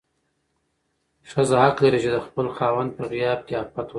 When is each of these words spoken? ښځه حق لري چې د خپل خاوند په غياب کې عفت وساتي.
ښځه 1.29 1.55
حق 1.63 1.77
لري 1.83 1.99
چې 2.03 2.09
د 2.11 2.17
خپل 2.25 2.45
خاوند 2.55 2.89
په 2.97 3.03
غياب 3.11 3.39
کې 3.47 3.53
عفت 3.61 3.73
وساتي. 3.75 3.89